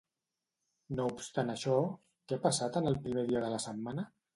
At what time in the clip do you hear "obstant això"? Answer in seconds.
1.11-1.77